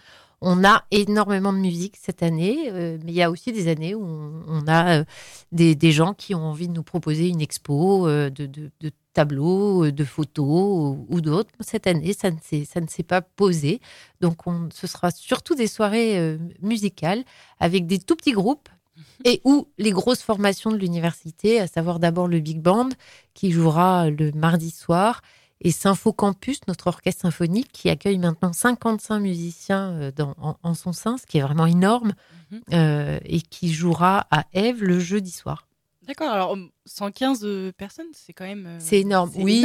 [0.43, 3.93] On a énormément de musique cette année, euh, mais il y a aussi des années
[3.93, 5.03] où on, a euh,
[5.51, 8.71] des, gens qui ont envie de nous proposer une expo euh, de,
[9.13, 11.51] tableaux, de photos ou, d'autres.
[11.59, 13.81] Cette année, ça ne s'est pas posé.
[14.19, 17.23] Donc, on, ce sera surtout des soirées musicales
[17.59, 19.03] avec des tout petits groupes mhm.
[19.25, 22.89] et ou les grosses formations de l'université, à savoir d'abord le Big Band
[23.35, 25.21] qui jouera le mardi soir
[25.61, 30.91] et Sympho Campus, notre orchestre symphonique, qui accueille maintenant 55 musiciens euh, dans, en, son
[30.91, 32.13] sein, ce qui est vraiment énorme,
[32.49, 32.61] mhm.
[32.73, 35.67] euh, et qui jouera à Eve le jeudi soir.
[36.07, 36.57] D'accord, alors
[36.87, 38.67] 115 euh, personnes, c'est quand même.
[38.79, 39.63] c'est énorme, oui,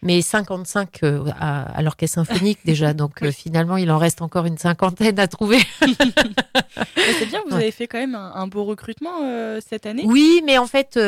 [0.00, 1.00] mais 55
[1.38, 5.58] à, l'orchestre symphonique déjà, donc finalement il en reste encore une cinquantaine à trouver.
[6.96, 9.20] c'est bien, vous avez fait quand même un, beau recrutement
[9.60, 10.04] cette année.
[10.06, 10.98] Oui, mais en fait,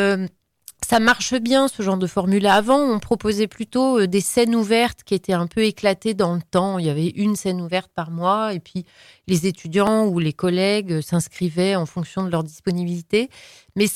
[0.86, 2.46] ça marche bien ce genre de formule.
[2.46, 6.42] Avant, on proposait plutôt euh, des scènes ouvertes qui étaient un peu éclatées dans le
[6.48, 6.78] temps.
[6.78, 8.84] Il y avait une scène ouverte par mois et puis
[9.26, 13.30] les étudiants ou les collègues euh, s'inscrivaient en fonction de leur disponibilité.
[13.74, 13.86] Mais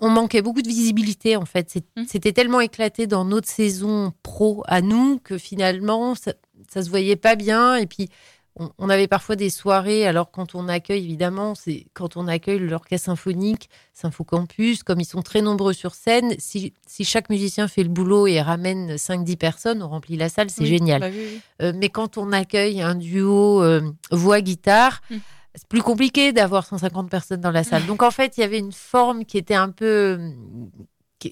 [0.00, 1.76] on manquait beaucoup de visibilité en fait.
[1.96, 2.04] Mmh.
[2.08, 6.32] C'était tellement éclaté dans notre saison pro à nous que finalement ça,
[6.70, 8.08] ça se voyait pas bien et puis
[8.78, 13.06] on, avait parfois des soirées, alors quand on accueille, évidemment, c'est quand on accueille l'orchestre
[13.06, 18.26] symphonique, Symphocampus, comme ils sont très nombreux sur scène, si, chaque musicien fait le boulot
[18.26, 21.00] et ramène 5-10 personnes, on remplit la salle, c'est génial.
[21.00, 21.08] Bah
[21.62, 23.80] euh, mais quand on accueille un duo euh,
[24.10, 25.20] voix-guitare, hum.
[25.54, 27.86] c'est plus compliqué d'avoir 150 personnes dans la salle.
[27.86, 30.18] Donc en fait, il y avait une forme qui était un peu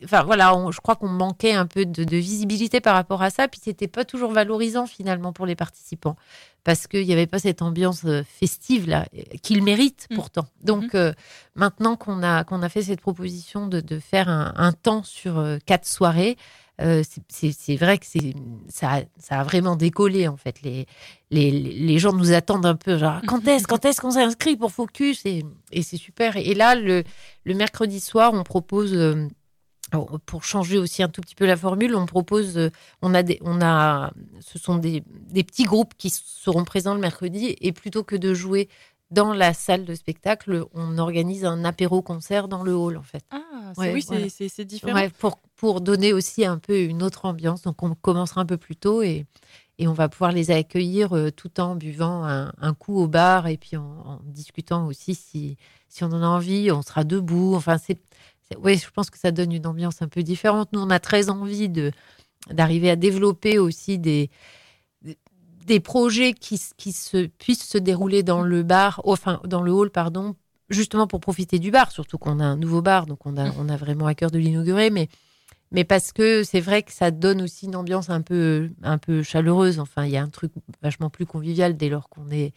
[0.05, 3.61] enfin voilà, je crois qu'on manquait un peu de, visibilité par rapport à ça, puis
[3.63, 6.17] c'était pas toujours valorisant finalement pour les participants
[6.65, 9.07] parce qu'il n'y avait pas cette ambiance euh, festive là
[9.43, 10.15] qu'ils méritent mmh.
[10.17, 10.47] pourtant.
[10.63, 10.97] Donc mmh.
[10.97, 11.13] euh,
[11.55, 15.87] maintenant qu'on a qu'on a fait cette proposition de, faire un, temps sur euh, quatre
[15.87, 16.37] soirées.
[17.29, 18.07] c'est vrai que
[18.69, 20.61] ça, ça a vraiment décollé en fait.
[20.63, 20.87] Les,
[21.31, 24.73] les, les gens nous attendent un peu, genre quand est-ce quand est-ce qu'on s'inscrit pour
[24.73, 25.25] Focus?
[25.25, 26.37] Et, et c'est super.
[26.37, 27.05] Et là, le,
[27.45, 28.93] le mercredi soir, on propose
[29.91, 32.71] pour changer aussi un tout petit peu la formule, on propose, euh,
[33.03, 37.01] on a, des, on a, ce sont des, des, petits groupes qui seront présents le
[37.01, 38.69] mercredi et plutôt que de jouer
[39.11, 43.25] dans la salle de spectacle, on organise un apéro-concert dans le hall en fait.
[43.31, 45.09] Ah, oui, c'est différent.
[45.19, 47.63] pour, pour donner aussi un peu une autre ambiance.
[47.63, 49.27] Donc on commencera un peu plus tôt et,
[49.79, 53.47] et on va pouvoir les accueillir euh, tout en buvant un, un, coup au bar
[53.47, 55.57] et puis en, en, discutant aussi si,
[55.89, 57.55] si on en a envie, on sera debout.
[57.55, 58.01] Enfin, c'est
[58.63, 60.73] oui, je pense que ça donne une ambiance un peu différente.
[60.73, 61.91] Nous, on a très envie de
[62.51, 64.31] d'arriver à développer aussi des
[65.67, 69.91] des projets qui, qui se puissent se dérouler dans le bar, enfin dans le hall,
[69.91, 70.37] pardon,
[70.71, 71.91] justement pour profiter du bar.
[71.91, 74.39] Surtout qu'on a un nouveau bar, donc on a on a vraiment à cœur de
[74.39, 75.09] l'inaugurer, mais
[75.73, 79.23] mais parce que c'est vrai que ça donne aussi une ambiance un peu un peu
[79.25, 79.81] chaleureuse.
[79.81, 82.55] Enfin, il y a un truc vachement plus convivial dès lors qu'on est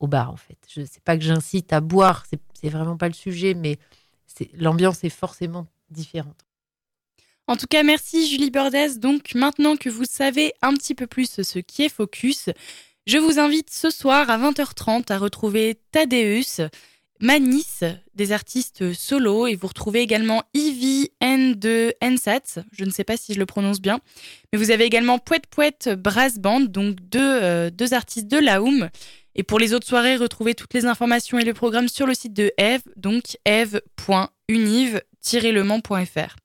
[0.00, 0.58] au bar en fait.
[0.68, 2.24] Je sais pas que j'incite à boire,
[2.54, 3.78] c'est vraiment pas le sujet, mais
[4.54, 6.44] l'ambiance est forcément différente.
[7.46, 8.98] En tout cas, merci Julie Bordes.
[8.98, 12.50] Donc maintenant que vous savez un petit peu plus ce qui est Focus,
[13.06, 16.68] je vous invite ce soir à 20h30 à retrouver Tadeus,
[17.20, 17.80] Manis,
[18.14, 23.16] des artistes solo, et vous retrouvez également Ivy N de Ensat, je ne sais pas
[23.16, 23.98] si je le prononce bien,
[24.52, 28.90] mais vous avez également Pouet Pouet Brass Band, donc deux, euh, deux artistes de Laoum,
[29.38, 32.34] et pour les autres soirées, retrouvez toutes les informations et le programme sur le site
[32.34, 36.36] de Eve, donc eve.univ-lemans.fr.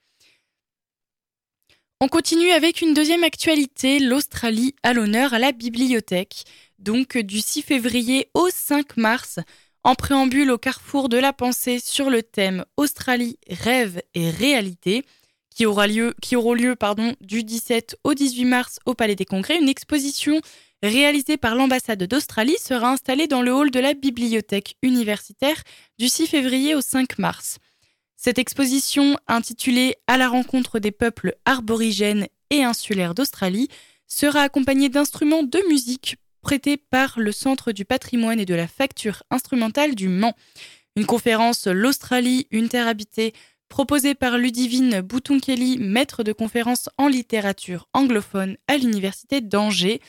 [1.99, 6.43] On continue avec une deuxième actualité, l'Australie à l'honneur à la bibliothèque.
[6.77, 9.39] Donc du 6 février au 5 mars,
[9.83, 15.03] en préambule au carrefour de la pensée sur le thème Australie, rêve et réalité,
[15.49, 19.25] qui, aura lieu, qui auront lieu pardon, du 17 au 18 mars au Palais des
[19.25, 20.39] Congrès, une exposition
[20.88, 25.63] réalisée par l'ambassade d'Australie sera installée dans le hall de la bibliothèque universitaire
[25.97, 27.57] du 6 février au 5 mars.
[28.15, 33.69] Cette exposition, intitulée À la rencontre des peuples arborigènes et insulaires d'Australie,
[34.07, 39.23] sera accompagnée d'instruments de musique prêtés par le Centre du patrimoine et de la facture
[39.31, 40.36] instrumentale du Mans.
[40.95, 43.34] Une conférence L'Australie, une terre habitée,
[43.69, 49.99] proposée par Ludivine Bouton-Kelly, maître de conférences en littérature anglophone à l'Université d'Angers,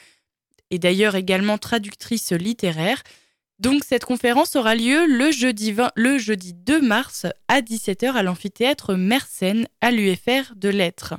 [0.74, 3.02] et d'ailleurs également traductrice littéraire.
[3.60, 8.94] Donc cette conférence aura lieu le jeudi, le jeudi 2 mars à 17h à l'amphithéâtre
[8.94, 11.14] Mersenne à l'UFR de Lettres.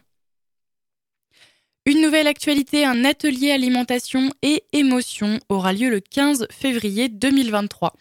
[1.85, 7.93] Une nouvelle actualité, un atelier alimentation et émotion aura lieu le 15 février 2023.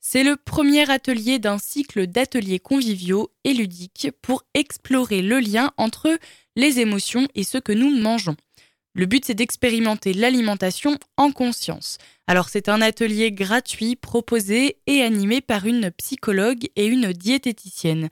[0.00, 6.18] C'est le premier atelier d'un cycle d'ateliers conviviaux et ludiques pour explorer le lien entre
[6.56, 8.36] les émotions et ce que nous mangeons.
[8.96, 11.98] Le but, c'est d'expérimenter l'alimentation en conscience.
[12.26, 18.08] Alors, c'est un atelier gratuit proposé et animé par une psychologue et une diététicienne.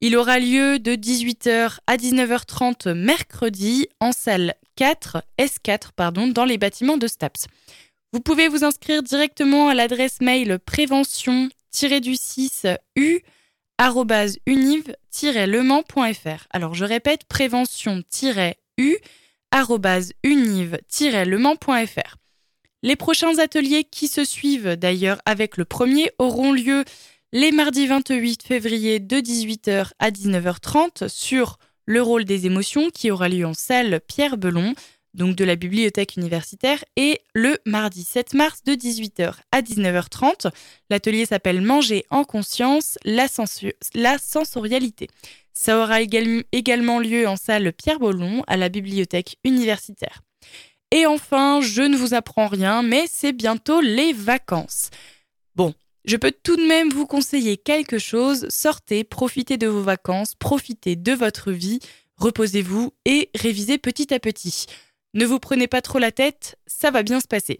[0.00, 6.56] Il aura lieu de 18h à 19h30 mercredi en salle 4, S4, pardon, dans les
[6.56, 7.46] bâtiments de STAPS.
[8.14, 13.20] Vous pouvez vous inscrire directement à l'adresse mail prévention-du6u
[14.46, 16.46] univ-lemans.fr.
[16.50, 18.96] Alors je répète, prévention-u
[20.22, 22.16] univ-lemans.fr.
[22.82, 26.84] Les prochains ateliers qui se suivent d'ailleurs avec le premier auront lieu
[27.32, 33.28] les mardis 28 février de 18h à 19h30 sur le rôle des émotions qui aura
[33.28, 34.74] lieu en salle Pierre Belon,
[35.18, 40.50] donc de la bibliothèque universitaire, et le mardi 7 mars de 18h à 19h30.
[40.88, 43.26] L'atelier s'appelle Manger en conscience, la,
[43.94, 45.08] la sensorialité.
[45.52, 50.22] Ça aura également lieu en salle Pierre Bollon à la bibliothèque universitaire.
[50.90, 54.90] Et enfin, je ne vous apprends rien, mais c'est bientôt les vacances.
[55.54, 58.46] Bon, je peux tout de même vous conseiller quelque chose.
[58.48, 61.80] Sortez, profitez de vos vacances, profitez de votre vie,
[62.16, 64.66] reposez-vous et révisez petit à petit.
[65.14, 67.58] Ne vous prenez pas trop la tête, ça va bien se passer.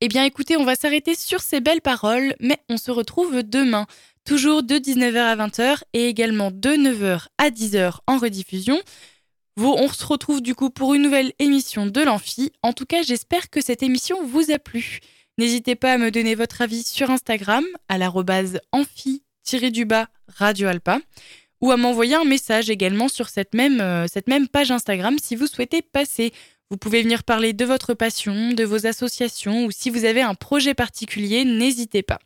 [0.00, 3.86] Eh bien écoutez, on va s'arrêter sur ces belles paroles, mais on se retrouve demain
[4.24, 8.80] toujours de 19h à 20h et également de 9h à 10h en rediffusion.
[9.56, 12.52] On se retrouve du coup pour une nouvelle émission de l'Amphi.
[12.62, 15.00] En tout cas, j'espère que cette émission vous a plu.
[15.38, 21.00] N'hésitez pas à me donner votre avis sur Instagram à l'arrobase amphi-du-bas Radio Alpa
[21.62, 25.36] ou à m'envoyer un message également sur cette même, euh, cette même page Instagram si
[25.36, 26.32] vous souhaitez passer.
[26.70, 30.34] Vous pouvez venir parler de votre passion, de vos associations ou si vous avez un
[30.34, 32.18] projet particulier, n'hésitez pas.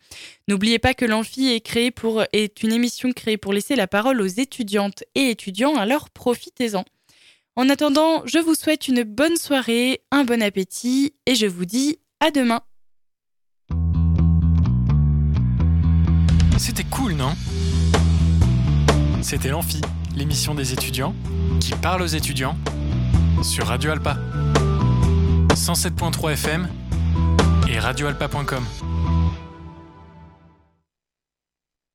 [0.49, 4.26] N'oubliez pas que l'Amphi est, pour, est une émission créée pour laisser la parole aux
[4.26, 6.84] étudiantes et étudiants, alors profitez-en.
[7.57, 11.99] En attendant, je vous souhaite une bonne soirée, un bon appétit et je vous dis
[12.20, 12.61] à demain.
[16.59, 17.34] C'était cool, non?
[19.28, 19.80] C'était l'Amphi,
[20.14, 21.12] l'émission des étudiants
[21.58, 22.56] qui parle aux étudiants
[23.42, 24.16] sur Radio Alpa.
[25.52, 26.68] 107.3 FM
[27.68, 28.64] et radioalpa.com.